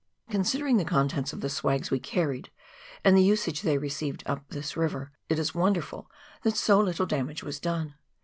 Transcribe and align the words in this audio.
Considering 0.31 0.77
the 0.77 0.83
contents 0.83 1.31
of 1.31 1.41
the" 1.41 1.49
swags" 1.59 1.91
we 1.91 1.99
carried, 1.99 2.49
and 3.05 3.15
the 3.15 3.21
usage 3.21 3.61
they 3.61 3.77
received 3.77 4.23
up 4.25 4.43
this 4.49 4.75
river, 4.75 5.11
it 5.29 5.37
is 5.37 5.53
wonderful 5.53 6.09
that 6.41 6.57
so 6.57 6.79
little 6.79 7.05
damage 7.05 7.43
was 7.43 7.59
done. 7.59 7.93